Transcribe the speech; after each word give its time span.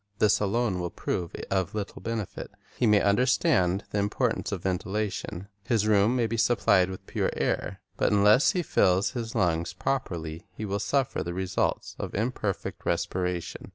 This 0.17 0.39
alone 0.39 0.79
will 0.79 0.89
prove 0.89 1.35
of 1.51 1.75
little 1.75 2.01
benefit. 2.01 2.49
He 2.75 2.87
may 2.87 3.01
understand 3.01 3.83
the 3.91 3.99
importance 3.99 4.51
of 4.51 4.63
ventilation; 4.63 5.47
his 5.63 5.85
room 5.87 6.15
may 6.15 6.25
be 6.25 6.37
supplied 6.37 6.89
with 6.89 7.05
pure 7.05 7.29
air; 7.35 7.81
Knowledge 7.99 8.07
\^ 8.07 8.07
ut 8.07 8.13
un 8.13 8.27
\ 8.27 8.27
ess] 8.33 8.55
ie 8.55 8.63
fills 8.63 9.11
his 9.11 9.35
lungs 9.35 9.73
properly, 9.73 10.47
he 10.57 10.65
will 10.65 10.79
suffer 10.79 11.19
Put 11.19 11.25
to 11.25 11.27
Use.. 11.27 11.27
the 11.27 11.33
results 11.35 11.95
of 11.99 12.15
imperfect 12.15 12.83
respiration. 12.83 13.69